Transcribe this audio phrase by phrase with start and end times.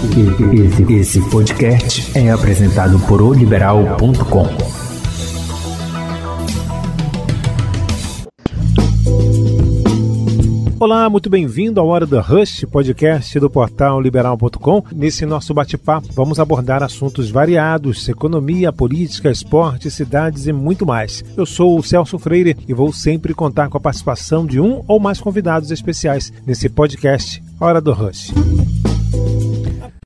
[0.00, 4.46] Esse, esse podcast é apresentado por oliberal.com.
[10.78, 14.84] Olá, muito bem-vindo ao Hora do Rush, podcast do portal liberal.com.
[14.94, 21.24] Nesse nosso bate-papo, vamos abordar assuntos variados: economia, política, esporte, cidades e muito mais.
[21.36, 25.00] Eu sou o Celso Freire e vou sempre contar com a participação de um ou
[25.00, 28.32] mais convidados especiais nesse podcast Hora do Rush.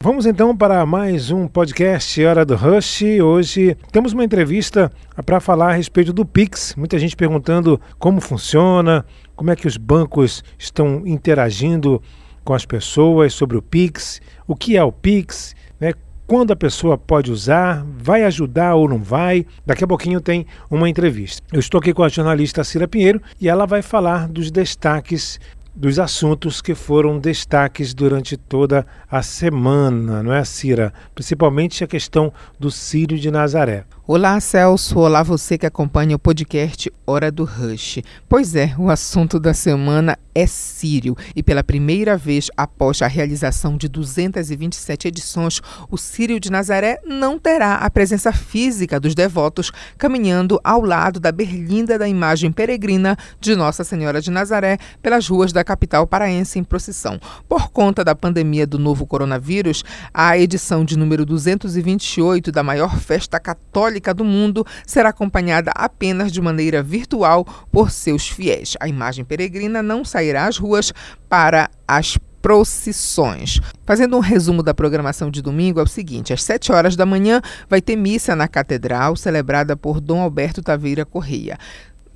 [0.03, 3.03] Vamos então para mais um podcast Hora do Rush.
[3.23, 4.91] Hoje temos uma entrevista
[5.25, 6.75] para falar a respeito do Pix.
[6.77, 9.05] Muita gente perguntando como funciona,
[9.37, 12.03] como é que os bancos estão interagindo
[12.45, 15.93] com as pessoas sobre o Pix, o que é o Pix, né?
[16.27, 19.45] quando a pessoa pode usar, vai ajudar ou não vai.
[19.67, 21.43] Daqui a pouquinho tem uma entrevista.
[21.53, 25.39] Eu estou aqui com a jornalista Cira Pinheiro e ela vai falar dos destaques
[25.75, 30.93] dos assuntos que foram destaques durante toda a semana, não é, Cira?
[31.15, 33.85] Principalmente a questão do Sírio de Nazaré.
[34.15, 34.99] Olá, Celso.
[34.99, 38.01] Olá, você que acompanha o podcast Hora do Rush.
[38.29, 41.17] Pois é, o assunto da semana é Sírio.
[41.35, 47.39] E pela primeira vez após a realização de 227 edições, o Sírio de Nazaré não
[47.39, 53.57] terá a presença física dos devotos caminhando ao lado da berlinda da imagem peregrina de
[53.57, 57.19] Nossa Senhora de Nazaré pelas ruas da capital paraense em procissão.
[57.49, 59.83] Por conta da pandemia do novo coronavírus,
[60.13, 66.33] a edição de número 228 da maior festa católica católica do mundo será acompanhada apenas
[66.33, 68.77] de maneira virtual por seus fiéis.
[68.81, 70.93] A imagem peregrina não sairá às ruas
[71.29, 73.61] para as procissões.
[73.87, 77.41] Fazendo um resumo da programação de domingo, é o seguinte: às 7 horas da manhã
[77.69, 81.57] vai ter missa na Catedral, celebrada por Dom Alberto Taveira Correia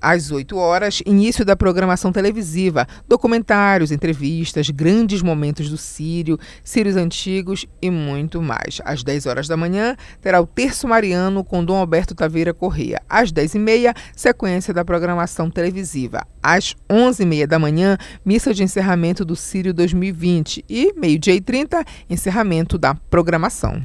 [0.01, 7.67] às 8 horas, início da programação televisiva, documentários, entrevistas, grandes momentos do Sírio, Sírios antigos
[7.81, 8.81] e muito mais.
[8.85, 13.01] Às 10 horas da manhã, terá o Terço Mariano com Dom Alberto Taveira Correia.
[13.09, 16.27] Às 10h30, sequência da programação televisiva.
[16.43, 22.79] Às 11h30 da manhã, missa de encerramento do Sírio 2020 e meio-dia e 30, encerramento
[22.79, 23.83] da programação.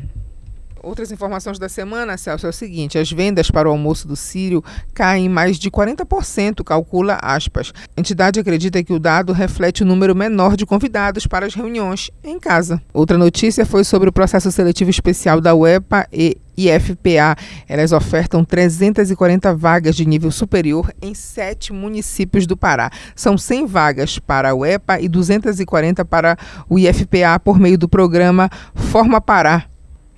[0.84, 4.64] Outras informações da semana, Celso, é o seguinte: as vendas para o almoço do Sírio
[4.94, 7.72] caem mais de 40%, calcula aspas.
[7.96, 12.10] A entidade acredita que o dado reflete o número menor de convidados para as reuniões
[12.24, 12.82] em casa.
[12.94, 17.36] Outra notícia foi sobre o processo seletivo especial da UEPA e IFPA.
[17.68, 22.90] Elas ofertam 340 vagas de nível superior em sete municípios do Pará.
[23.16, 26.38] São 100 vagas para a UEPA e 240 para
[26.68, 29.71] o IFPA por meio do programa Forma Pará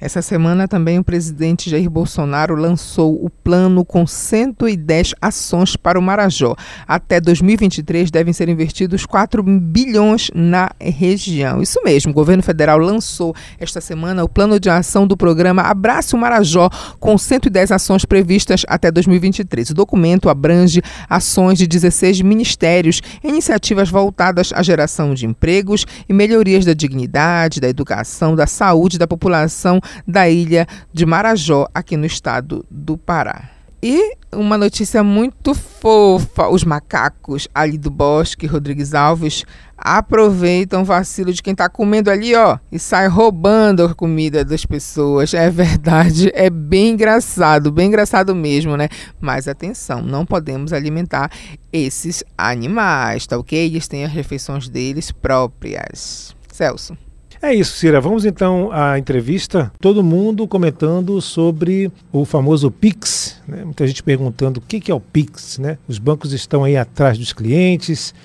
[0.04, 6.02] essa semana também o presidente Jair Bolsonaro lançou o plano com 110 ações para o
[6.02, 6.58] Marajó.
[6.86, 11.62] Até 2023 devem ser investidos 4 bilhões na região.
[11.62, 16.18] Isso mesmo, o governo federal lançou esta semana o plano de ação do programa Abraço
[16.18, 19.70] Marajó com 110 ações previstas até 2023.
[19.70, 26.66] O documento abrange ações de 16 ministérios, iniciativas voltadas à geração de empregos e melhorias
[26.66, 32.66] da dignidade, da educação, da saúde da população da ilha de Marajó, aqui no estado
[32.70, 33.50] do Pará.
[33.86, 39.44] E uma notícia muito fofa: os macacos ali do bosque, Rodrigues Alves,
[39.78, 44.66] aproveitam o vacilo de quem está comendo ali, ó, e sai roubando a comida das
[44.66, 45.34] pessoas.
[45.34, 48.88] É verdade, é bem engraçado, bem engraçado mesmo, né?
[49.20, 51.30] Mas atenção, não podemos alimentar
[51.72, 53.66] esses animais, tá ok?
[53.66, 56.34] Eles têm as refeições deles próprias.
[56.50, 56.98] Celso.
[57.44, 58.00] É isso, Cira.
[58.00, 59.70] Vamos então à entrevista.
[59.82, 63.38] Todo mundo comentando sobre o famoso Pix.
[63.46, 63.66] Né?
[63.66, 65.58] Muita gente perguntando o que é o Pix.
[65.58, 65.78] Né?
[65.86, 68.16] Os bancos estão aí atrás dos clientes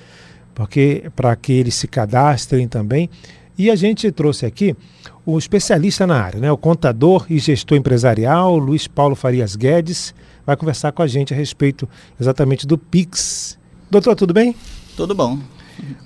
[0.55, 3.09] porque para que eles se cadastrem também.
[3.57, 4.73] E a gente trouxe aqui
[5.25, 6.49] o especialista na área, né?
[6.49, 10.15] o contador e gestor empresarial Luiz Paulo Farias Guedes,
[10.45, 13.59] vai conversar com a gente a respeito exatamente do Pix.
[13.91, 14.55] Doutor, tudo bem?
[14.95, 15.37] Tudo bom.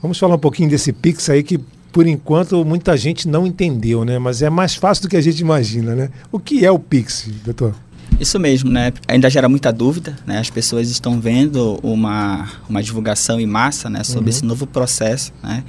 [0.01, 1.59] Vamos falar um pouquinho desse Pix aí que
[1.93, 4.17] por enquanto, muita gente não entendeu, né?
[4.17, 6.09] Mas é mais fácil do que a gente imagina, né?
[6.31, 7.75] O que é o Pix, doutor?
[8.19, 8.91] Isso mesmo, né?
[9.07, 10.39] Ainda gera muita dúvida, né?
[10.39, 14.03] As pessoas estão vendo uma, uma divulgação em massa, né?
[14.03, 14.29] Sobre uhum.
[14.29, 15.63] esse novo processo, né?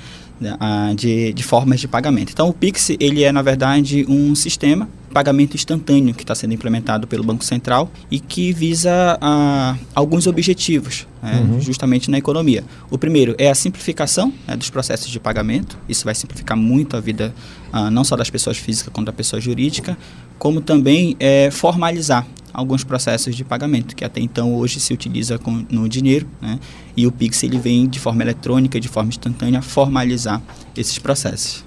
[0.97, 2.32] De, de formas de pagamento.
[2.32, 7.06] Então, o Pix, ele é, na verdade, um sistema pagamento instantâneo que está sendo implementado
[7.06, 11.61] pelo Banco Central e que visa ah, alguns objetivos, né, uhum.
[11.61, 12.64] justamente na economia.
[12.90, 15.78] O primeiro é a simplificação né, dos processos de pagamento.
[15.88, 17.32] Isso vai simplificar muito a vida
[17.72, 19.96] ah, não só das pessoas físicas quanto da pessoa jurídica,
[20.37, 25.64] como também é, formalizar alguns processos de pagamento que até então hoje se utiliza com,
[25.70, 26.58] no dinheiro, né,
[26.96, 30.43] e o Pix ele vem de forma eletrônica, de forma instantânea, formalizar
[30.76, 31.64] esses processos.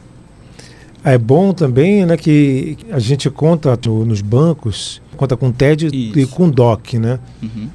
[1.08, 6.20] É bom também né, que a gente conta nos bancos, conta com TED Isso.
[6.20, 7.18] e com DOC, né?
[7.42, 7.70] Uhum.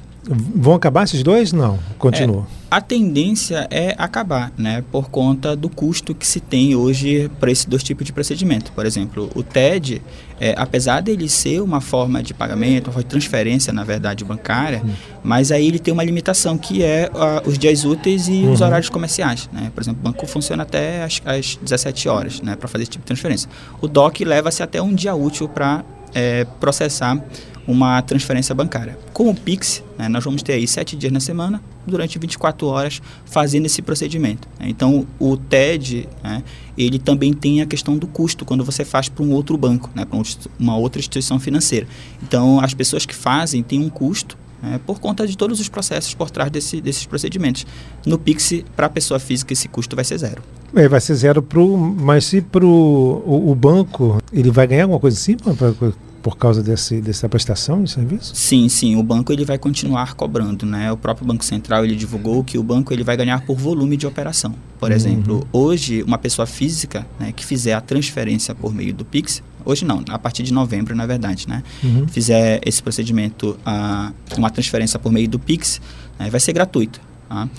[0.55, 1.51] Vão acabar esses dois?
[1.51, 2.43] Não, continua.
[2.43, 7.51] É, a tendência é acabar, né, por conta do custo que se tem hoje para
[7.51, 8.71] esses dois tipos de procedimento.
[8.71, 10.01] Por exemplo, o TED,
[10.39, 14.81] é, apesar dele ser uma forma de pagamento, uma forma de transferência, na verdade, bancária,
[14.83, 14.91] uhum.
[15.23, 18.53] mas aí ele tem uma limitação que é uh, os dias úteis e uhum.
[18.53, 19.47] os horários comerciais.
[19.53, 19.71] Né?
[19.71, 23.03] Por exemplo, o banco funciona até as, as 17 horas né, para fazer esse tipo
[23.03, 23.47] de transferência.
[23.81, 27.23] O DOC leva-se até um dia útil para é, processar
[27.67, 28.97] uma transferência bancária.
[29.13, 33.01] Com o Pix, né, nós vamos ter aí sete dias na semana, durante 24 horas,
[33.25, 34.47] fazendo esse procedimento.
[34.59, 34.67] Né.
[34.69, 36.43] Então, o TED, né,
[36.77, 40.05] ele também tem a questão do custo quando você faz para um outro banco, né,
[40.05, 40.19] para
[40.59, 41.87] uma outra instituição financeira.
[42.21, 46.13] Então, as pessoas que fazem têm um custo né, por conta de todos os processos
[46.13, 47.65] por trás desse, desses procedimentos.
[48.05, 50.41] No Pix, para a pessoa física, esse custo vai ser zero.
[50.75, 55.19] É, vai ser zero, pro, mas se para o, banco, ele vai ganhar alguma coisa
[55.37, 55.91] pra
[56.23, 58.33] por causa desse, dessa prestação de serviço?
[58.33, 58.95] Sim, sim.
[58.95, 60.89] O banco ele vai continuar cobrando, né?
[60.89, 64.07] O próprio Banco Central ele divulgou que o banco ele vai ganhar por volume de
[64.07, 64.55] operação.
[64.79, 64.95] Por uhum.
[64.95, 69.83] exemplo, hoje uma pessoa física né, que fizer a transferência por meio do Pix, hoje
[69.83, 71.61] não, a partir de novembro, na verdade, né?
[71.83, 72.07] Uhum.
[72.07, 75.81] Fizer esse procedimento, uh, uma transferência por meio do Pix,
[76.17, 77.01] né, vai ser gratuito.
[77.27, 77.49] Tá?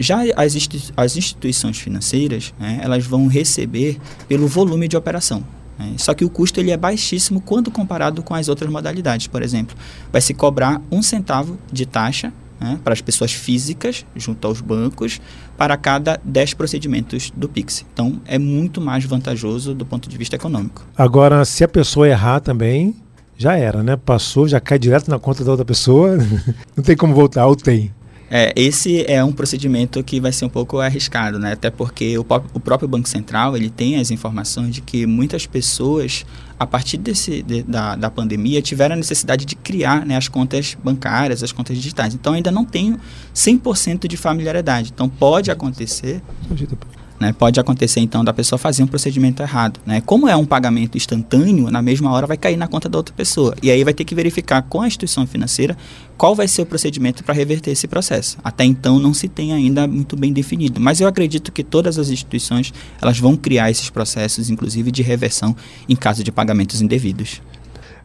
[0.00, 0.56] Já as,
[0.96, 5.44] as instituições financeiras, né, elas vão receber pelo volume de operação.
[5.82, 5.94] Né?
[5.98, 9.26] Só que o custo ele é baixíssimo quando comparado com as outras modalidades.
[9.26, 9.76] Por exemplo,
[10.12, 15.20] vai se cobrar um centavo de taxa né, para as pessoas físicas, junto aos bancos,
[15.56, 17.84] para cada 10 procedimentos do Pix.
[17.92, 20.86] Então, é muito mais vantajoso do ponto de vista econômico.
[20.96, 22.94] Agora, se a pessoa errar também,
[23.36, 23.96] já era, né?
[23.96, 26.16] Passou, já cai direto na conta da outra pessoa.
[26.76, 27.92] Não tem como voltar, ou tem?
[28.34, 31.52] É, esse é um procedimento que vai ser um pouco arriscado, né?
[31.52, 32.24] Até porque o,
[32.54, 36.24] o, próprio Banco Central ele tem as informações de que muitas pessoas,
[36.58, 40.74] a partir desse, de, da, da pandemia, tiveram a necessidade de criar né, as contas
[40.82, 42.14] bancárias, as contas digitais.
[42.14, 42.98] Então ainda não tenho
[43.34, 44.92] 100% de familiaridade.
[44.94, 46.22] Então pode acontecer
[47.22, 47.32] né?
[47.32, 49.78] Pode acontecer então da pessoa fazer um procedimento errado.
[49.86, 50.00] Né?
[50.00, 53.54] Como é um pagamento instantâneo, na mesma hora vai cair na conta da outra pessoa.
[53.62, 55.76] E aí vai ter que verificar com a instituição financeira
[56.18, 58.38] qual vai ser o procedimento para reverter esse processo.
[58.42, 60.80] Até então não se tem ainda muito bem definido.
[60.80, 65.54] Mas eu acredito que todas as instituições elas vão criar esses processos, inclusive de reversão
[65.88, 67.40] em caso de pagamentos indevidos.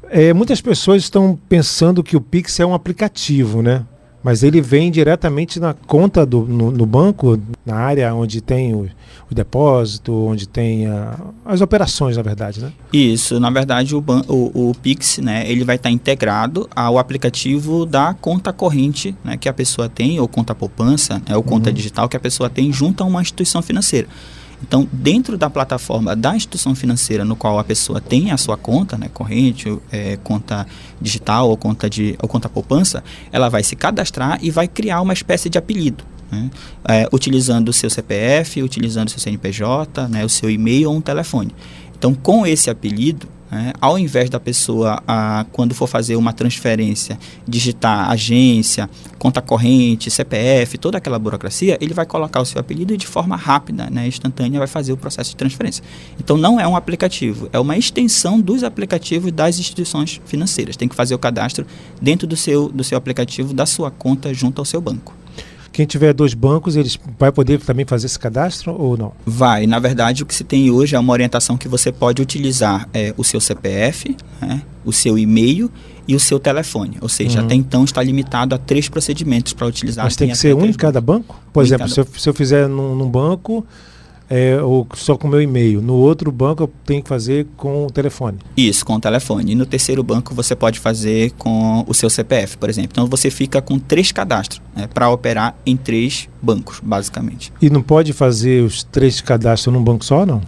[0.10, 3.84] É, muitas pessoas estão pensando que o Pix é um aplicativo, né?
[4.24, 8.90] Mas ele vem diretamente na conta do, no, no banco, na área onde tem o,
[9.30, 12.72] o depósito, onde tem a, as operações, na verdade, né?
[12.92, 18.14] Isso, na verdade o, o, o Pix, né, ele vai estar integrado ao aplicativo da
[18.14, 21.76] conta corrente, né, que a pessoa tem, ou conta poupança, né, ou conta uhum.
[21.76, 24.08] digital que a pessoa tem junto a uma instituição financeira.
[24.62, 28.98] Então, dentro da plataforma da instituição financeira no qual a pessoa tem a sua conta,
[28.98, 30.66] né, corrente, é, conta
[31.00, 35.14] digital ou conta, de, ou conta poupança, ela vai se cadastrar e vai criar uma
[35.14, 36.04] espécie de apelido.
[36.32, 36.50] Né,
[36.88, 41.02] é, utilizando o seu CPF, utilizando o seu CNPJ, né, o seu e-mail ou um
[41.02, 41.54] telefone.
[41.98, 43.74] Então, com esse apelido, né?
[43.80, 47.18] Ao invés da pessoa, a, quando for fazer uma transferência,
[47.48, 52.98] digitar agência, conta corrente, CPF, toda aquela burocracia, ele vai colocar o seu apelido e
[52.98, 55.84] de forma rápida, né, instantânea, vai fazer o processo de transferência.
[56.20, 60.76] Então não é um aplicativo, é uma extensão dos aplicativos das instituições financeiras.
[60.76, 61.66] Tem que fazer o cadastro
[62.02, 65.17] dentro do seu, do seu aplicativo, da sua conta junto ao seu banco.
[65.78, 69.12] Quem tiver dois bancos, eles vai poder também fazer esse cadastro ou não?
[69.24, 69.68] Vai.
[69.68, 73.14] Na verdade, o que se tem hoje é uma orientação que você pode utilizar é,
[73.16, 75.70] o seu CPF, né, o seu e-mail
[76.08, 76.98] e o seu telefone.
[77.00, 77.46] Ou seja, uhum.
[77.46, 80.04] até então está limitado a três procedimentos para utilizar.
[80.04, 81.40] Mas tem que ser um em cada banco?
[81.54, 81.94] Por um exemplo, cada...
[81.94, 83.64] se, eu, se eu fizer num, num banco
[84.30, 85.82] é, ou só com o meu e-mail.
[85.82, 88.38] No outro banco eu tenho que fazer com o telefone.
[88.56, 89.52] Isso, com o telefone.
[89.52, 92.90] E no terceiro banco você pode fazer com o seu CPF, por exemplo.
[92.92, 97.52] Então você fica com três cadastros né, para operar em três bancos, basicamente.
[97.62, 100.42] E não pode fazer os três cadastros num banco só, não?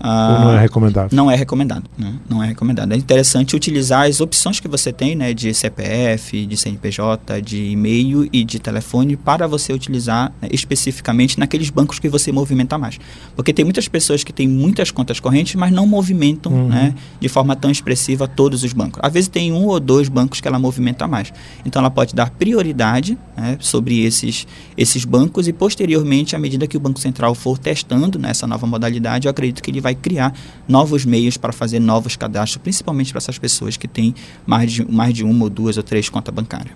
[0.00, 1.10] Ah, Ou não é recomendável?
[1.12, 1.84] Não é recomendado.
[1.98, 2.14] Né?
[2.28, 2.92] Não é recomendado.
[2.92, 8.26] É interessante utilizar as opções que você tem, né, de CPF, de CNPJ, de e-mail
[8.32, 12.98] e de telefone para você utilizar né, especificamente naqueles bancos que você movimenta mais.
[13.36, 16.68] Porque tem muitas pessoas que têm muitas contas correntes, mas não movimentam uhum.
[16.68, 19.00] né, de forma tão expressiva todos os bancos.
[19.02, 21.32] Às vezes tem um ou dois bancos que ela movimenta mais.
[21.64, 26.76] Então ela pode dar prioridade né, sobre esses, esses bancos e posteriormente, à medida que
[26.76, 30.32] o Banco Central for testando nessa nova modalidade, eu acredito que ele vai vai criar
[30.68, 34.14] novos meios para fazer novos cadastros, principalmente para essas pessoas que têm
[34.46, 36.74] mais de, mais de uma ou duas ou três contas bancárias.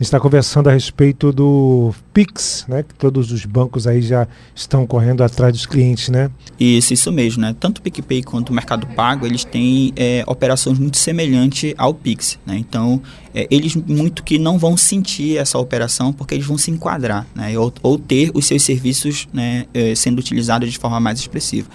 [0.00, 2.82] gente está conversando a respeito do Pix, né?
[2.82, 6.30] Que todos os bancos aí já estão correndo atrás dos clientes, né?
[6.58, 7.54] Isso, isso mesmo, né?
[7.60, 12.38] Tanto o PicPay quanto o Mercado Pago, eles têm é, operações muito semelhantes ao Pix,
[12.46, 12.56] né?
[12.56, 13.02] Então,
[13.34, 17.58] é, eles muito que não vão sentir essa operação porque eles vão se enquadrar, né?
[17.58, 21.68] Ou, ou ter os seus serviços né, é, sendo utilizados de forma mais expressiva.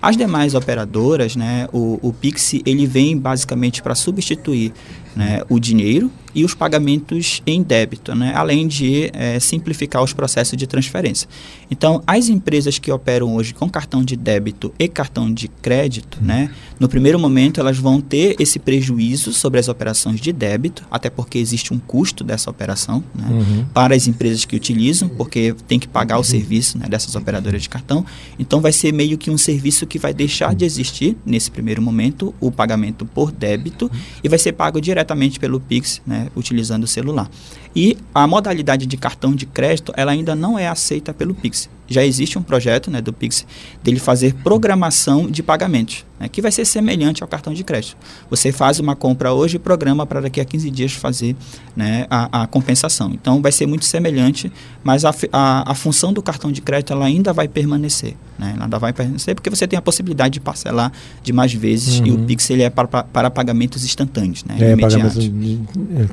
[0.00, 4.72] As demais operadoras, né, o, o Pix ele vem basicamente para substituir
[5.18, 10.56] né, o dinheiro e os pagamentos em débito, né, além de é, simplificar os processos
[10.56, 11.28] de transferência.
[11.68, 16.26] Então, as empresas que operam hoje com cartão de débito e cartão de crédito, uhum.
[16.28, 21.10] né, no primeiro momento elas vão ter esse prejuízo sobre as operações de débito, até
[21.10, 23.66] porque existe um custo dessa operação né, uhum.
[23.74, 26.24] para as empresas que utilizam, porque tem que pagar o uhum.
[26.24, 28.06] serviço né, dessas operadoras de cartão.
[28.38, 32.32] Então, vai ser meio que um serviço que vai deixar de existir nesse primeiro momento
[32.38, 34.00] o pagamento por débito uhum.
[34.22, 37.30] e vai ser pago diretamente diretamente pelo Pix, né, utilizando o celular.
[37.74, 41.68] E a modalidade de cartão de crédito, ela ainda não é aceita pelo Pix.
[41.88, 43.46] Já existe um projeto né, do Pix
[43.82, 47.96] dele fazer programação de pagamentos, né, que vai ser semelhante ao cartão de crédito.
[48.28, 51.34] Você faz uma compra hoje e programa para daqui a 15 dias fazer
[51.74, 53.10] né, a, a, compensação.
[53.12, 54.52] Então vai ser muito semelhante,
[54.84, 58.14] mas a, a, a, função do cartão de crédito ela ainda vai permanecer.
[58.38, 60.92] Né, ela ainda vai permanecer porque você tem a possibilidade de parcelar
[61.22, 62.06] de mais vezes uhum.
[62.06, 65.28] e o Pix ele é para, para pagamentos instantâneos, né, é, pagamentos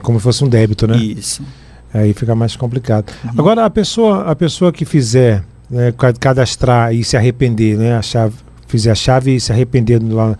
[0.01, 0.97] como se fosse um débito, né?
[0.97, 1.43] Isso.
[1.93, 3.11] Aí fica mais complicado.
[3.23, 3.31] Uhum.
[3.37, 7.95] Agora, a pessoa, a pessoa que fizer, né, cadastrar e se arrepender, né?
[7.95, 8.35] A chave,
[8.67, 10.37] fizer a chave e se arrepender lá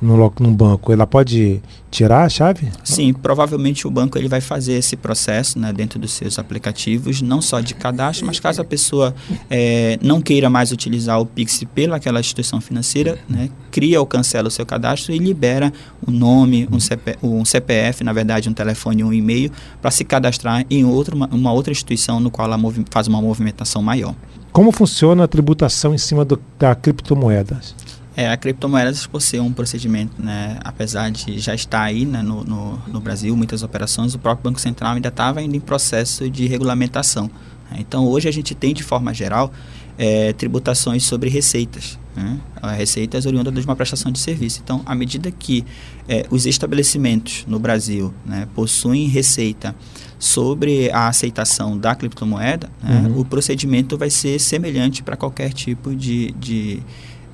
[0.00, 2.68] no, num banco, ela pode tirar a chave?
[2.84, 7.42] Sim, provavelmente o banco ele vai fazer esse processo né, dentro dos seus aplicativos, não
[7.42, 9.14] só de cadastro, mas caso a pessoa
[9.50, 14.50] é, não queira mais utilizar o Pix pelaquela instituição financeira, né, cria ou cancela o
[14.50, 15.72] seu cadastro e libera
[16.06, 19.50] o nome, um, CP, um CPF, na verdade um telefone um e-mail,
[19.80, 22.58] para se cadastrar em outra, uma, uma, outra instituição no qual ela
[22.90, 24.14] faz uma movimentação maior.
[24.52, 27.74] Como funciona a tributação em cima do, da criptomoedas?
[28.18, 32.42] É, a criptomoedas, por ser um procedimento, né, apesar de já estar aí né, no,
[32.42, 36.48] no, no, Brasil, muitas operações, o próprio Banco Central ainda estava ainda em processo de
[36.48, 37.30] regulamentação.
[37.70, 37.76] Né.
[37.78, 39.52] Então, hoje a gente tem, de forma geral,
[39.96, 41.96] é, tributações sobre receitas.
[42.16, 42.40] Né?
[42.76, 44.60] Receitas oriundas de uma prestação de serviço.
[44.64, 45.64] Então, à medida que
[46.08, 49.76] é, os estabelecimentos no Brasil né, possuem receita
[50.18, 53.20] sobre a aceitação da criptomoeda, né, uhum.
[53.20, 56.82] o procedimento vai ser semelhante para qualquer tipo de, de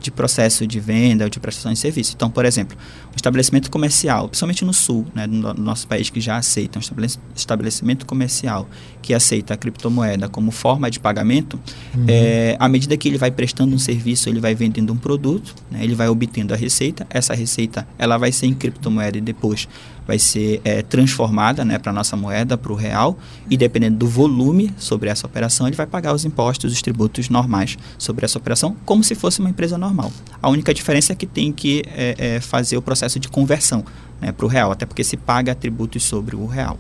[0.04, 2.12] de processo de venda ou de prestação de serviço.
[2.14, 2.76] Então, por exemplo,
[3.16, 8.68] estabelecimento comercial, principalmente no sul, né, no nosso país que já aceita, um estabelecimento comercial
[9.00, 11.59] que aceita a criptomoeda como forma de pagamento,
[11.94, 12.04] uhum.
[12.09, 15.83] é, à medida que ele vai prestando um serviço, ele vai vendendo um produto, né,
[15.83, 19.68] ele vai obtendo a receita, essa receita ela vai ser em criptomoeda e depois
[20.06, 23.18] vai ser é, transformada né, para a nossa moeda, para o real,
[23.49, 27.78] e dependendo do volume sobre essa operação, ele vai pagar os impostos, os tributos normais
[27.99, 30.12] sobre essa operação, como se fosse uma empresa normal.
[30.42, 33.84] A única diferença é que tem que é, fazer o processo de conversão
[34.20, 36.78] né, para o real, até porque se paga tributos sobre o real.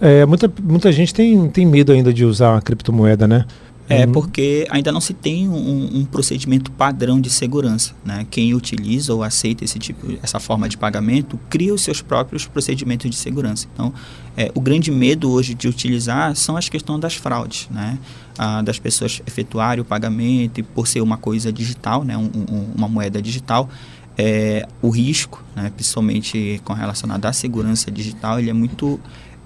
[0.00, 3.44] É, muita, muita gente tem, tem medo ainda de usar a criptomoeda, né?
[3.90, 4.12] É uhum.
[4.12, 7.92] porque ainda não se tem um, um, procedimento padrão de segurança.
[8.04, 8.24] Né?
[8.30, 13.10] Quem utiliza ou aceita esse tipo, essa forma de pagamento cria os seus próprios procedimentos
[13.10, 13.66] de segurança.
[13.74, 13.92] Então,
[14.36, 17.98] é, o grande medo hoje de utilizar são as questões das fraudes, né?
[18.38, 22.16] Ah, das pessoas efetuarem o pagamento e por ser uma coisa digital, né?
[22.16, 23.68] Um, um, uma moeda digital,
[24.16, 25.70] é, o risco, né?
[25.74, 29.00] principalmente com relação à segurança digital, ele é muito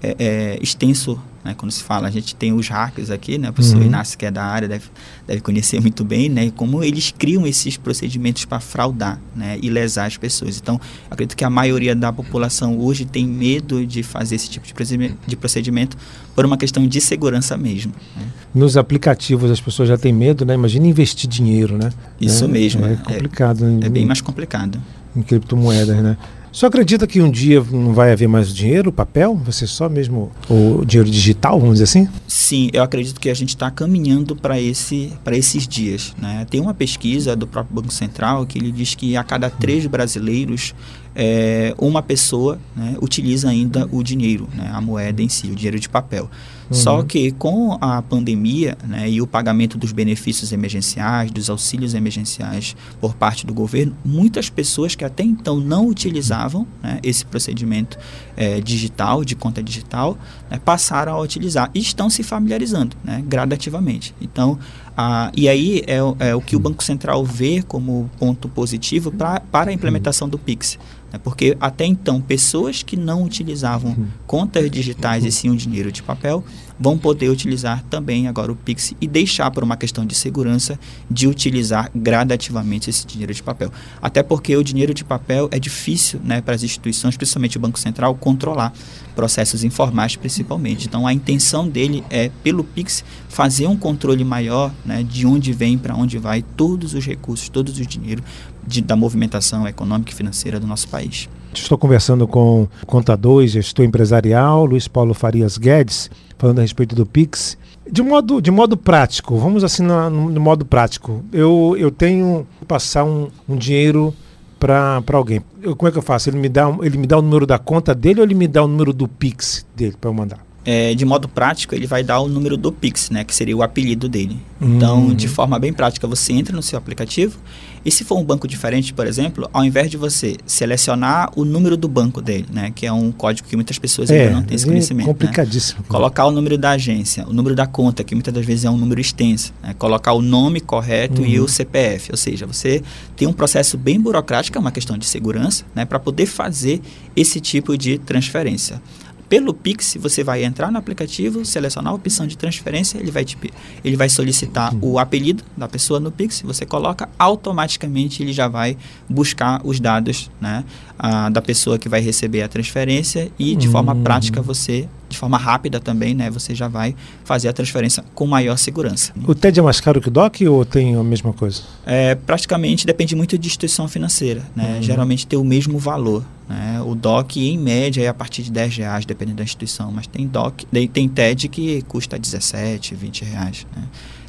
[0.05, 1.53] é, é, extenso né?
[1.55, 3.51] Quando se fala, a gente tem os hackers aqui, né?
[3.51, 3.85] O professor uhum.
[3.85, 4.85] Inácio, que é da área, deve,
[5.27, 6.51] deve conhecer muito bem, né?
[6.55, 9.59] Como eles criam esses procedimentos para fraudar, né?
[9.61, 10.57] E lesar as pessoas.
[10.57, 14.73] Então, acredito que a maioria da população hoje tem medo de fazer esse tipo de
[14.73, 15.97] procedimento, de procedimento
[16.33, 17.93] por uma questão de segurança mesmo.
[18.17, 18.25] Né?
[18.53, 20.55] Nos aplicativos as pessoas já têm medo, né?
[20.55, 21.91] Imagina investir dinheiro, né?
[22.19, 22.83] Isso é, mesmo.
[22.83, 23.65] É, é complicado.
[23.83, 24.81] É, é bem mais complicado.
[25.15, 26.17] Em criptomoedas, né?
[26.55, 29.35] Só acredita que um dia não vai haver mais dinheiro, papel?
[29.43, 32.07] Você só mesmo o dinheiro digital, vamos dizer assim?
[32.29, 36.15] Sim, eu acredito que a gente está caminhando para esse, esses dias.
[36.17, 36.47] Né?
[36.49, 40.73] Tem uma pesquisa do próprio Banco Central que ele diz que a cada três brasileiros
[41.15, 45.79] é, uma pessoa né, utiliza ainda o dinheiro, né, a moeda em si, o dinheiro
[45.79, 46.29] de papel.
[46.69, 46.75] Uhum.
[46.75, 52.75] Só que com a pandemia né, e o pagamento dos benefícios emergenciais, dos auxílios emergenciais
[52.99, 57.97] por parte do governo, muitas pessoas que até então não utilizavam né, esse procedimento
[58.35, 60.17] é, digital, de conta digital,
[60.49, 64.13] né, passaram a utilizar e estão se familiarizando né, gradativamente.
[64.19, 64.57] Então,
[64.95, 69.39] a, e aí é, é, o que o Banco Central vê como ponto positivo pra,
[69.39, 70.79] para a implementação do PIX.
[71.11, 71.19] Né?
[71.23, 74.07] Porque até então, pessoas que não utilizavam uhum.
[74.25, 76.43] contas digitais e sim o dinheiro de papel
[76.79, 80.79] vão poder utilizar também agora o Pix e deixar por uma questão de segurança
[81.09, 83.71] de utilizar gradativamente esse dinheiro de papel.
[84.01, 87.79] Até porque o dinheiro de papel é difícil né, para as instituições, principalmente o Banco
[87.79, 88.73] Central, controlar
[89.15, 90.87] processos informais principalmente.
[90.87, 95.77] Então a intenção dele é, pelo Pix, fazer um controle maior né, de onde vem,
[95.77, 98.23] para onde vai todos os recursos, todos os dinheiro
[98.65, 101.29] de, da movimentação econômica e financeira do nosso país.
[101.53, 106.95] Estou conversando com o contador e gestor empresarial Luiz Paulo Farias Guedes, falando a respeito
[106.95, 107.57] do Pix.
[107.89, 111.23] De modo, de modo prático, vamos assim no, modo prático.
[111.31, 114.13] Eu, eu tenho que passar um, um dinheiro
[114.59, 115.41] para alguém.
[115.61, 116.29] Eu, como é que eu faço?
[116.29, 118.63] Ele me, dá, ele me dá o número da conta dele ou ele me dá
[118.63, 120.44] o número do Pix dele para eu mandar?
[120.65, 123.61] É, de modo prático, ele vai dar o número do Pix, né, que seria o
[123.61, 124.37] apelido dele.
[124.59, 127.37] Então, de forma bem prática, você entra no seu aplicativo
[127.85, 131.77] e se for um banco diferente, por exemplo, ao invés de você selecionar o número
[131.77, 134.55] do banco dele, né, que é um código que muitas pessoas é, ainda não têm
[134.55, 135.81] esse é conhecimento, é complicadíssimo.
[135.81, 135.85] Né?
[135.87, 138.77] Colocar o número da agência, o número da conta, que muitas das vezes é um
[138.77, 139.75] número extenso, né?
[139.77, 141.27] colocar o nome correto uhum.
[141.27, 142.81] e o CPF, ou seja, você
[143.15, 146.81] tem um processo bem burocrático, é uma questão de segurança, né, para poder fazer
[147.15, 148.81] esse tipo de transferência.
[149.27, 153.37] Pelo Pix, você vai entrar no aplicativo, selecionar a opção de transferência, ele vai, te,
[153.83, 158.77] ele vai solicitar o apelido da pessoa no Pix, você coloca, automaticamente ele já vai
[159.09, 160.63] buscar os dados né,
[160.97, 164.03] a, da pessoa que vai receber a transferência e de forma uhum.
[164.03, 166.29] prática você de forma rápida também, né?
[166.29, 169.13] Você já vai fazer a transferência com maior segurança.
[169.27, 171.61] O TED é mais caro que o DOC ou tem a mesma coisa?
[171.85, 174.75] É, praticamente depende muito de instituição financeira, né?
[174.75, 174.81] Uhum.
[174.81, 176.81] Geralmente tem o mesmo valor, né?
[176.85, 180.27] O DOC em média é a partir de 10 reais, dependendo da instituição, mas tem
[180.27, 183.83] DOC, tem TED que custa 17, 20 reais, né?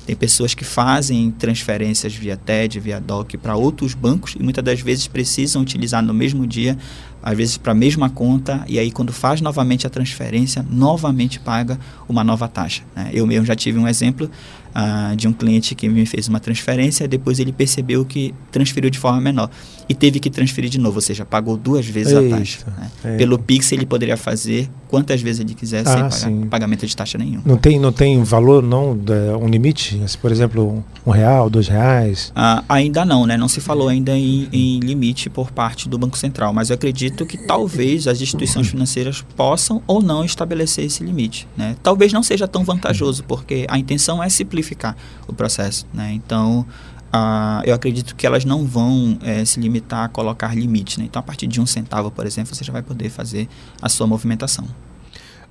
[0.06, 4.80] Tem pessoas que fazem transferências via TED, via DOC para outros bancos e muitas das
[4.80, 6.78] vezes precisam utilizar no mesmo dia,
[7.20, 11.76] às vezes para a mesma conta, e aí quando faz novamente a transferência, novamente paga
[12.08, 12.84] uma nova taxa.
[12.94, 13.10] Né?
[13.12, 14.30] Eu mesmo já tive um exemplo
[14.76, 18.88] uh, de um cliente que me fez uma transferência e depois ele percebeu que transferiu
[18.90, 19.50] de forma menor
[19.88, 22.66] e teve que transferir de novo, ou seja, pagou duas vezes Eita, a taxa.
[23.04, 23.16] Né?
[23.16, 27.18] Pelo Pix ele poderia fazer quantas vezes ele quisesse ah, sem pagar, pagamento de taxa
[27.18, 27.40] nenhum.
[27.44, 28.98] Não tem, não tem valor, não,
[29.40, 30.00] um limite?
[30.20, 32.32] Por exemplo, um real, dois reais?
[32.34, 33.36] Ah, ainda não, né?
[33.36, 37.24] Não se falou ainda em, em, limite por parte do Banco Central, mas eu acredito
[37.24, 41.46] que talvez as instituições financeiras possam ou não estabelecer esse limite.
[41.56, 41.76] Né?
[41.82, 44.96] Talvez não seja tão vantajoso, porque a intenção é simplificar
[45.28, 45.86] o processo.
[45.92, 46.12] Né?
[46.12, 46.66] Então,
[47.14, 50.98] Uh, eu acredito que elas não vão é, se limitar a colocar limites.
[50.98, 51.04] Né?
[51.04, 53.48] Então, a partir de um centavo, por exemplo, você já vai poder fazer
[53.80, 54.66] a sua movimentação.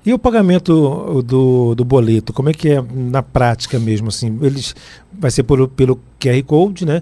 [0.06, 4.10] E o pagamento do, do boleto, como é que é na prática mesmo?
[4.10, 4.76] Assim, eles
[5.12, 7.02] vai ser por, pelo QR Code, né?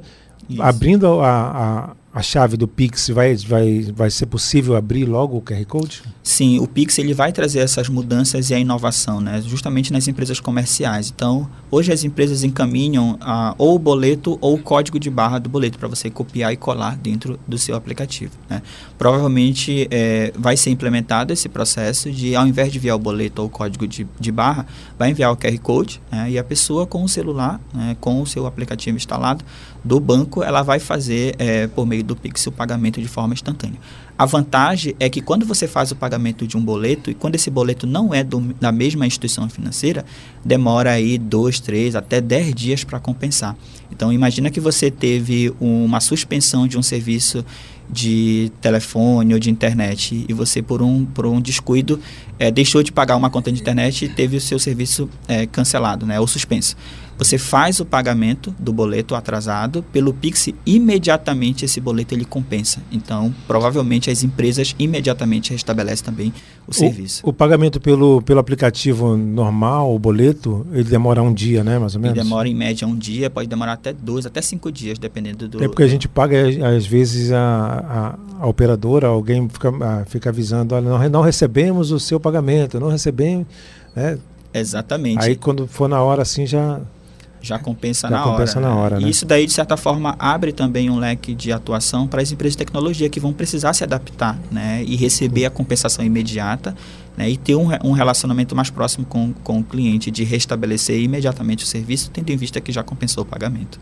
[0.49, 0.61] Isso.
[0.61, 5.41] Abrindo a, a a chave do Pix vai, vai, vai ser possível abrir logo o
[5.41, 6.03] QR Code?
[6.21, 9.41] Sim, o Pix ele vai trazer essas mudanças e a inovação, né?
[9.41, 11.11] justamente nas empresas comerciais.
[11.13, 15.49] Então, hoje as empresas encaminham ah, ou o boleto ou o código de barra do
[15.49, 18.33] boleto para você copiar e colar dentro do seu aplicativo.
[18.47, 18.61] Né?
[18.95, 23.47] Provavelmente é, vai ser implementado esse processo de, ao invés de enviar o boleto ou
[23.47, 24.67] o código de, de barra,
[24.99, 26.29] vai enviar o QR Code né?
[26.29, 27.97] e a pessoa com o celular, né?
[27.99, 29.43] com o seu aplicativo instalado
[29.83, 33.79] do banco, ela vai fazer é, por meio do Pix o pagamento de forma instantânea.
[34.17, 37.49] A vantagem é que quando você faz o pagamento de um boleto, e quando esse
[37.49, 40.05] boleto não é do, da mesma instituição financeira,
[40.45, 43.55] demora aí dois, três, até dez dias para compensar.
[43.91, 47.43] Então imagina que você teve uma suspensão de um serviço
[47.89, 51.99] de telefone ou de internet e você por um, por um descuido
[52.39, 56.05] é, deixou de pagar uma conta de internet e teve o seu serviço é, cancelado
[56.05, 56.75] né, ou suspenso.
[57.23, 62.81] Você faz o pagamento do boleto atrasado pelo Pix, imediatamente esse boleto ele compensa.
[62.91, 66.33] Então, provavelmente as empresas imediatamente restabelecem também
[66.67, 67.21] o, o serviço.
[67.25, 72.01] O pagamento pelo, pelo aplicativo normal, o boleto, ele demora um dia, né, mais ou
[72.01, 72.17] menos?
[72.17, 75.63] Ele demora em média um dia, pode demorar até dois, até cinco dias, dependendo do.
[75.63, 76.37] É porque a gente paga,
[76.75, 79.71] às vezes, a, a, a operadora, alguém fica,
[80.07, 83.47] fica avisando, olha, não, não recebemos o seu pagamento, não recebemos.
[83.95, 84.19] Né?
[84.53, 85.23] Exatamente.
[85.23, 86.79] Aí quando for na hora assim já
[87.43, 88.99] já compensa, já na, compensa hora, na hora.
[89.01, 89.07] Né?
[89.07, 92.53] E isso daí, de certa forma, abre também um leque de atuação para as empresas
[92.53, 94.81] de tecnologia que vão precisar se adaptar né?
[94.87, 96.73] e receber a compensação imediata
[97.17, 97.29] né?
[97.29, 101.67] e ter um, um relacionamento mais próximo com, com o cliente, de restabelecer imediatamente o
[101.67, 103.77] serviço, tendo em vista que já compensou o pagamento.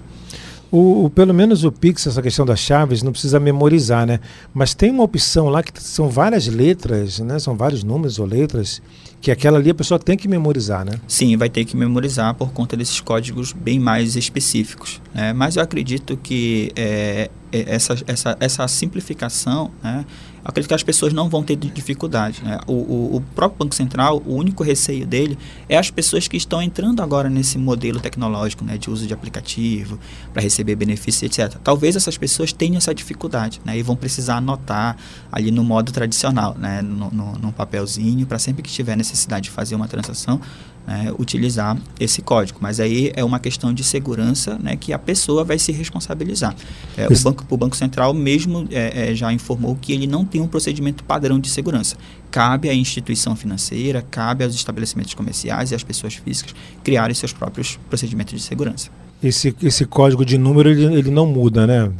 [0.71, 4.19] O, o, pelo menos o Pix, essa questão das chaves, não precisa memorizar, né?
[4.53, 7.37] Mas tem uma opção lá que são várias letras, né?
[7.39, 8.81] São vários números ou letras
[9.21, 10.93] que aquela ali a pessoa tem que memorizar, né?
[11.07, 14.99] Sim, vai ter que memorizar por conta desses códigos bem mais específicos.
[15.13, 15.31] Né?
[15.31, 20.05] Mas eu acredito que é, essa, essa, essa simplificação, né,
[20.43, 22.43] acredito que as pessoas não vão ter dificuldade.
[22.43, 22.59] Né?
[22.67, 25.37] O, o, o, próprio Banco Central, o único receio dele
[25.69, 29.99] é as pessoas que estão entrando agora nesse modelo tecnológico né, de uso de aplicativo
[30.33, 31.57] para receber benefícios, etc.
[31.63, 34.97] Talvez essas pessoas tenham essa dificuldade né, e vão precisar anotar
[35.31, 39.75] ali no modo tradicional, né, no, no, papelzinho, para sempre que tiver necessidade de fazer
[39.75, 40.39] uma transação,
[40.85, 42.59] né, utilizar esse código.
[42.61, 46.55] Mas aí é uma questão de segurança né, que a pessoa vai se responsabilizar.
[46.97, 50.41] É, o, banco, o Banco Central mesmo é, é, já informou que ele não tem
[50.41, 51.95] um procedimento padrão de segurança.
[52.29, 57.79] Cabe à instituição financeira, cabe aos estabelecimentos comerciais e às pessoas físicas criarem seus próprios
[57.89, 58.89] procedimentos de segurança.
[59.23, 61.91] Esse, esse código de número ele, ele não muda, né?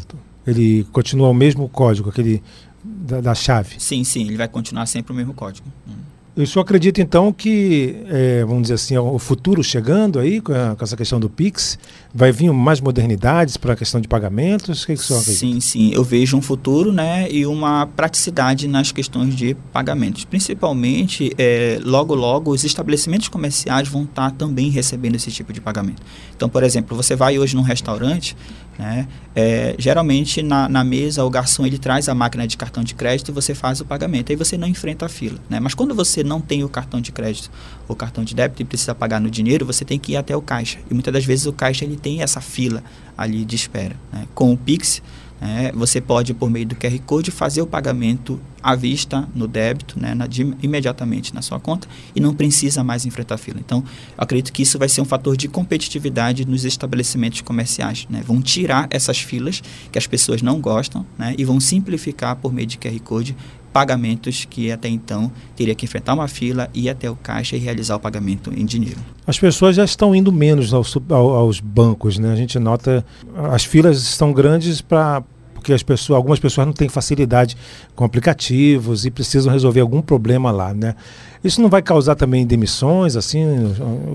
[0.46, 2.42] Ele continua o mesmo código, aquele
[2.84, 3.76] da, da chave.
[3.78, 5.68] Sim, sim, ele vai continuar sempre o mesmo código.
[5.88, 6.11] Hum.
[6.36, 10.96] Eu só acredito então que, é, vamos dizer assim, o futuro chegando aí com, essa
[10.96, 11.78] questão do Pix,
[12.14, 14.84] vai vir mais modernidades para a questão de pagamentos?
[14.84, 15.20] O que, que o?
[15.20, 15.92] Sim, sim.
[15.94, 20.26] Eu vejo um futuro né, e uma praticidade nas questões de pagamentos.
[20.26, 26.02] Principalmente, é, logo, logo, os estabelecimentos comerciais vão estar também recebendo esse tipo de pagamento.
[26.36, 28.36] Então, por exemplo, você vai hoje num restaurante,
[28.78, 29.08] né?
[29.36, 33.30] É, geralmente na, na, mesa o garçom ele traz a máquina de cartão de crédito
[33.30, 34.32] e você faz o pagamento.
[34.32, 35.40] Aí você não enfrenta a fila.
[35.50, 35.60] Né?
[35.60, 37.52] Mas quando você não tem o cartão de crédito
[37.88, 40.42] ou cartão de débito e precisa pagar no dinheiro, você tem que ir até o
[40.42, 40.80] caixa.
[40.90, 42.84] E muitas das vezes o caixa ele tem essa fila
[43.18, 43.96] ali de espera.
[44.12, 44.28] Né?
[44.34, 45.02] Com o Pix
[45.42, 50.00] é, você pode, por meio do QR Code, fazer o pagamento à vista, no débito,
[50.00, 53.60] né, na, de, imediatamente na sua conta e não precisa mais enfrentar fila.
[53.60, 53.84] Então,
[54.16, 58.06] acredito que isso vai ser um fator de competitividade nos estabelecimentos comerciais.
[58.08, 58.22] Né?
[58.24, 62.68] Vão tirar essas filas que as pessoas não gostam né, e vão simplificar, por meio
[62.68, 63.36] de QR Code,
[63.72, 67.96] pagamentos que até então teria que enfrentar uma fila, ir até o caixa e realizar
[67.96, 69.00] o pagamento em dinheiro.
[69.26, 72.32] As pessoas já estão indo menos aos, aos bancos, né?
[72.32, 73.06] A gente nota
[73.52, 77.56] as filas estão grandes para porque as pessoas, algumas pessoas não têm facilidade
[77.96, 80.96] com aplicativos e precisam resolver algum problema lá, né?
[81.44, 83.44] Isso não vai causar também demissões, assim,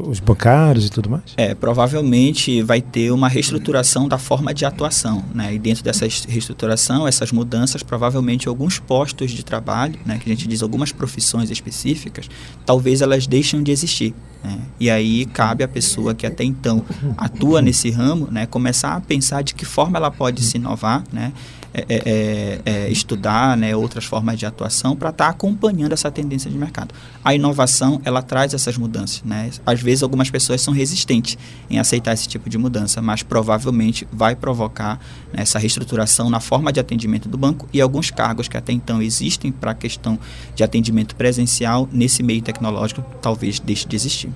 [0.07, 1.23] os bancários e tudo mais?
[1.37, 5.53] É, provavelmente vai ter uma reestruturação da forma de atuação, né?
[5.53, 10.19] E dentro dessa reestruturação, essas mudanças, provavelmente alguns postos de trabalho, né?
[10.19, 12.29] Que a gente diz algumas profissões específicas,
[12.65, 14.15] talvez elas deixem de existir.
[14.45, 14.59] Né?
[14.79, 16.85] E aí cabe à pessoa que até então
[17.17, 18.47] atua nesse ramo, né?
[18.47, 21.33] Começar a pensar de que forma ela pode se inovar, né?
[21.79, 26.11] É, é, é, é, estudar né, outras formas de atuação para estar tá acompanhando essa
[26.11, 26.95] tendência de mercado.
[27.23, 29.23] A inovação, ela traz essas mudanças.
[29.23, 29.51] Né?
[29.67, 31.37] Às vezes, algumas pessoas são resistentes
[31.69, 34.99] em aceitar esse tipo de mudança, mas provavelmente vai provocar
[35.31, 39.03] né, essa reestruturação na forma de atendimento do banco e alguns cargos que até então
[39.03, 40.19] existem para a questão
[40.55, 44.31] de atendimento presencial, nesse meio tecnológico, talvez deixe de existir.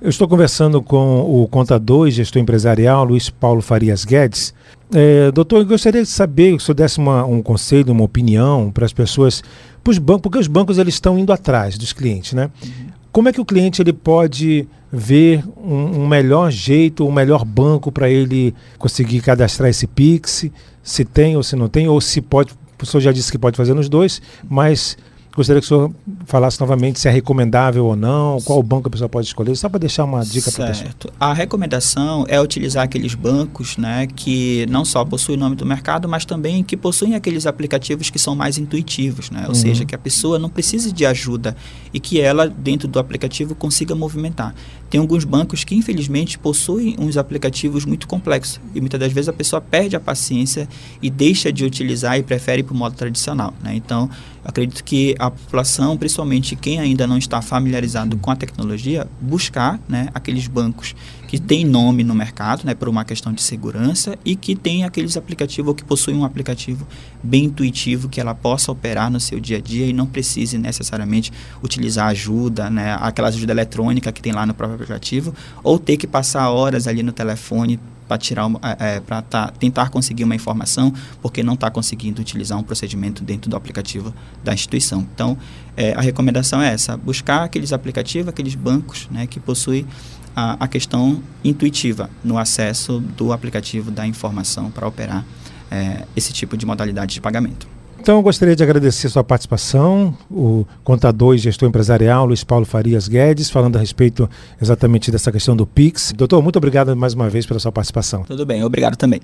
[0.00, 4.54] Eu estou conversando com o contador e gestor empresarial Luiz Paulo Farias Guedes.
[4.92, 8.70] É, doutor, eu gostaria de saber se o senhor desse uma, um conselho, uma opinião
[8.70, 9.42] para as pessoas,
[9.84, 12.50] para os bancos, porque os bancos eles estão indo atrás dos clientes, né?
[12.62, 12.88] Uhum.
[13.12, 17.92] Como é que o cliente ele pode ver um, um melhor jeito, um melhor banco
[17.92, 20.46] para ele conseguir cadastrar esse Pix,
[20.82, 23.56] se tem ou se não tem, ou se pode, o senhor já disse que pode
[23.56, 24.96] fazer nos dois, mas
[25.38, 25.92] Gostaria que o senhor
[26.26, 29.78] falasse novamente se é recomendável ou não, qual banco a pessoa pode escolher, só para
[29.78, 30.90] deixar uma dica para a pessoa.
[31.20, 36.08] A recomendação é utilizar aqueles bancos né, que não só possuem o nome do mercado,
[36.08, 39.42] mas também que possuem aqueles aplicativos que são mais intuitivos, né?
[39.42, 39.54] ou uhum.
[39.54, 41.56] seja, que a pessoa não precise de ajuda
[41.94, 44.52] e que ela, dentro do aplicativo, consiga movimentar.
[44.90, 49.32] Tem alguns bancos que, infelizmente, possuem uns aplicativos muito complexos e muitas das vezes a
[49.32, 50.68] pessoa perde a paciência
[51.00, 53.54] e deixa de utilizar e prefere para o modo tradicional.
[53.62, 53.76] Né?
[53.76, 54.10] Então,
[54.44, 60.08] acredito que a população, principalmente quem ainda não está familiarizado com a tecnologia, buscar né,
[60.14, 60.94] aqueles bancos
[61.26, 65.16] que têm nome no mercado, né, por uma questão de segurança, e que tem aqueles
[65.16, 66.86] aplicativos ou que possuem um aplicativo
[67.22, 71.32] bem intuitivo que ela possa operar no seu dia a dia e não precise necessariamente
[71.62, 76.06] utilizar ajuda, né, aquela ajuda eletrônica que tem lá no próprio aplicativo, ou ter que
[76.06, 77.78] passar horas ali no telefone
[78.08, 82.58] para tirar é, é para tá, tentar conseguir uma informação porque não está conseguindo utilizar
[82.58, 85.06] um procedimento dentro do aplicativo da instituição.
[85.14, 85.36] Então,
[85.76, 89.86] é, a recomendação é essa: buscar aqueles aplicativos, aqueles bancos né, que possuem
[90.34, 95.24] a, a questão intuitiva no acesso do aplicativo da informação para operar
[95.70, 97.77] é, esse tipo de modalidade de pagamento.
[98.08, 103.06] Então, eu gostaria de agradecer sua participação, o contador e gestor empresarial Luiz Paulo Farias
[103.06, 104.26] Guedes, falando a respeito
[104.58, 106.14] exatamente dessa questão do Pix.
[106.16, 108.22] Doutor, muito obrigado mais uma vez pela sua participação.
[108.22, 109.20] Tudo bem, obrigado também.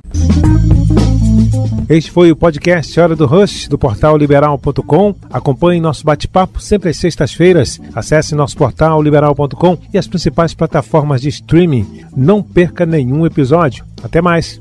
[1.88, 5.14] Este foi o podcast Hora do Rush, do portal liberal.com.
[5.30, 7.80] Acompanhe nosso bate-papo sempre às sextas-feiras.
[7.94, 12.04] Acesse nosso portal liberal.com e as principais plataformas de streaming.
[12.14, 13.82] Não perca nenhum episódio.
[14.02, 14.60] Até mais.